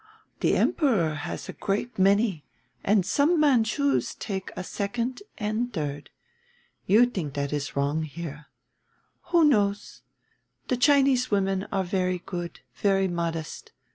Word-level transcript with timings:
"The 0.39 0.55
Emperor 0.55 1.13
has 1.13 1.47
a 1.47 1.53
great 1.53 1.99
many 1.99 2.43
and 2.83 3.05
some 3.05 3.39
Manchus 3.39 4.15
take 4.15 4.49
a 4.57 4.63
second 4.63 5.21
and 5.37 5.71
third. 5.71 6.09
You 6.87 7.05
think 7.05 7.35
that 7.35 7.53
is 7.53 7.75
wrong 7.75 8.01
here. 8.01 8.47
Who 9.25 9.43
knows! 9.43 10.01
The 10.69 10.77
Chinese 10.77 11.29
women 11.29 11.67
are 11.71 11.83
very 11.83 12.17
good, 12.25 12.61
very 12.73 13.07
modest. 13.07 13.73